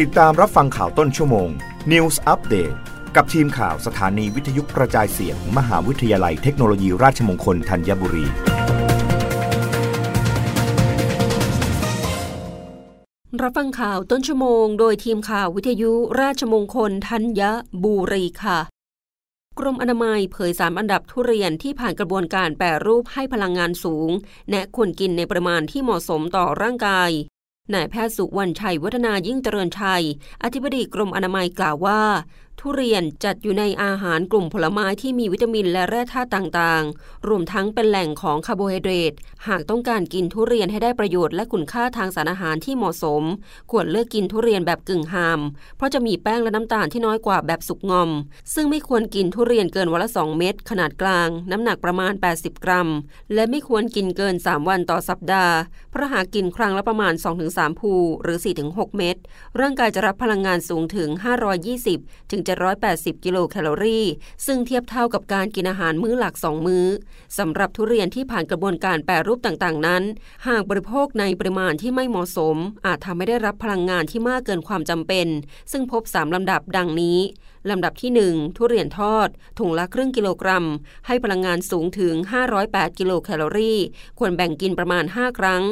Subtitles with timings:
[0.00, 1.48] ติดตามรับฟังข่าวต้นชั่วโมง
[1.92, 2.76] News Update
[3.16, 8.26] กับทีมข่าวสถานีวิทยุกระจายเสียง มหาวิทยาลัยเทคโนโลยีราชมงคลธัญบุรี
[13.42, 17.42] รับฟังข่าวต้นชั่วโมง โดยทีมข่าววิทยุราชมงคลธัญ
[17.84, 18.58] บุรีค่ะ
[19.58, 24.10] กรมอนามัยเผยสามอันดับทุเรียนที่ผ่านกระบวนการแปรรูปให้พลังงานสูง
[24.50, 27.12] แนะควรกินในปริมาณที่เหมาะสมต่อร่างกาย
[27.74, 30.02] นายแพทย์สุวรรณชัยวัฒนายิ่งเจริญชัย
[30.42, 32.00] อธิบดีกรมอนามัยกล่าวว่า
[32.64, 39.12] ทุเรียนจัดอยู่ในอาหารกลุ่มผลไม้ที่มีวิตามินและแร่ธาตุต่างๆ รวมทั้งเป็นแหล่งของคาร์โบไฮเดรต
[39.48, 43.22] หากต้องการกินทุเรียนให้ได้ประโยชน์และคุณค่าทางสารอาหารที่เหมาะสม
[43.70, 45.40] ควรเลือกกินทุเรียนแบบกึ่งฮาม
[45.76, 48.10] เพราะจะมีแป้งและน้ำตาลที่น้อยกว่าแบบสุกงอม
[48.54, 52.88] ซึ่งไม่ควรกินทุเรียนเกินวันละ 2 เม็ดขนาดกลาง น้ำหนักประมาณ 80 กรัม
[53.34, 55.54] และไม่ควรกินเกิน 3 วันต่อสัปดาห์
[55.90, 57.14] เพราะหากกินครั้งละประมาณ
[57.46, 58.38] 2-3 ภูหรือ
[58.68, 59.16] 4-6 เม็ด
[59.60, 61.08] ร่างกายจะรับพลังงานสูงถึง
[61.70, 64.06] 520 ถึง780 กิโลแคลอรี่
[64.46, 66.86] ซึ่งเทียบเท่ากับการกินอาหารมื้อหลัก 2 มื้อ
[67.38, 70.02] สำหรับทุเรียนที่ผ่านกระบวนการแปรรูปต่างๆ นั้น
[70.48, 72.56] หากบริโภคในปริมาณที่ไม่เหมาะสม
[72.86, 75.26] อาจทำให้ได้รับพลังงานที่มากเกินความจำเป็น
[75.72, 77.18] ซึ่งพบ 3 ลำดับดังนี้
[77.70, 79.28] ลำดับที่ 1 ทุเรียนทอด
[79.58, 80.66] ถุงละครึ่งกิโลกรัม
[81.06, 82.14] ให้พลังงานสูงถึง
[82.56, 83.78] 508 กิโลแคลอรี่
[84.18, 85.62] ควรแบ่งกินประมาณ 5 ครั้ง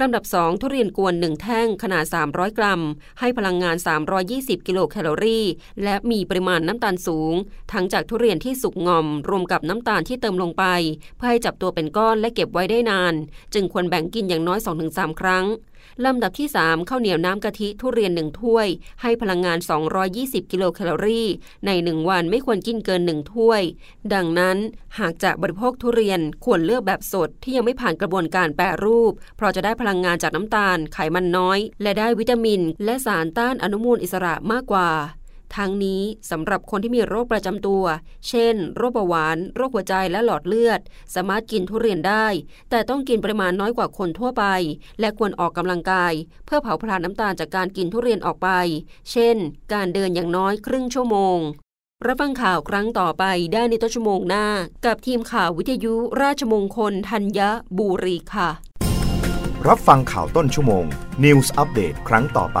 [0.00, 2.80] ลำดับ 2 ทุเรียนกวน 1 แท่งขนาด 300 กรัม
[3.20, 3.76] ให้พลังงาน
[4.22, 5.46] 320 กิโลแคลอรี่
[5.82, 7.34] และมีปริมาณน้ำตาลสูง
[7.72, 10.64] ทั้งจากทุเรียนที่สุกงอม รวมกับน้ำตาลที่เติมลงไป
[11.16, 13.14] เพื่อให้จับตัวเป็นก้อนและเก็บไว้ได้นาน
[13.54, 15.44] จึงควรแบ่งกินอย่างน้อย 2-3 ครั้ง
[16.04, 18.68] ลำดับที่ 3 ข้าวเหนียวน้ำกะทิทุเรียนหนึ่งถ้วย
[19.02, 19.58] ให้พลังงาน
[20.04, 21.28] 220 กิโลแคลอรี่
[21.66, 23.62] ใน 1 วันไม่ควรกินเกิน 1 ถ้วย
[24.14, 24.56] ดังนั้น
[24.98, 34.90] หากจะบริโภคทุเรียนควรเลือกแบบสดที่ยังไม่ผ่านกระบวนการแปรรูป เพราะจะได้พลังงานจากน้ำตาล ไขมันน้อย และได้วิตามิน และสารต้านอนุมูลอิสระมากกว่า
[35.56, 37.84] ทั้งนี้สำหรับคนที่มีโรคประจำตัว
[38.28, 40.80] เช่น โรคเบาหวาน โรคหัวใจและหลอดเลือด
[41.14, 42.26] สามารถกินทุเรียนได้
[42.70, 44.44] แต่ต้องกินปริมาณน้อยกว่าคนทั่วไป
[45.00, 46.12] และควรออกกำลังกาย
[46.46, 48.48] เพื่อเผาผลาญน้ำตาลจากการกินทุเรียนออกไป
[49.10, 49.36] เช่น
[49.72, 51.38] การเดินอย่างน้อยครึ่งชั่วโมง
[52.06, 54.46] รับฟังข่าวครั้งต่อไปได้ในต้นชั่วโมงหน้า
[54.86, 57.40] กับทีมข่าววิทยุราชมงคลธัญ
[57.78, 58.50] บุรีค่ะ
[59.68, 60.84] รับฟังข่าวต้นชั่วโมง
[61.24, 62.60] News อัปเดตครั้งต่อไป